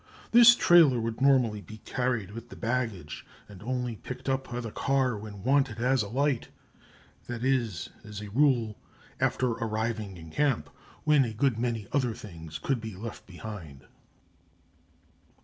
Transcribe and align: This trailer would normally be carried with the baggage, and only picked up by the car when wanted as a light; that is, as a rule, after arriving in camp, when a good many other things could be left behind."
This 0.31 0.55
trailer 0.55 0.99
would 0.99 1.21
normally 1.21 1.61
be 1.61 1.77
carried 1.77 2.31
with 2.31 2.49
the 2.49 2.55
baggage, 2.55 3.23
and 3.47 3.61
only 3.61 3.95
picked 3.97 4.27
up 4.27 4.49
by 4.51 4.59
the 4.59 4.71
car 4.71 5.15
when 5.15 5.43
wanted 5.43 5.77
as 5.77 6.01
a 6.01 6.07
light; 6.09 6.47
that 7.27 7.43
is, 7.43 7.91
as 8.03 8.19
a 8.19 8.31
rule, 8.31 8.79
after 9.19 9.49
arriving 9.49 10.17
in 10.17 10.31
camp, 10.31 10.71
when 11.03 11.23
a 11.23 11.33
good 11.33 11.59
many 11.59 11.85
other 11.91 12.15
things 12.15 12.57
could 12.57 12.81
be 12.81 12.95
left 12.95 13.27
behind." 13.27 13.85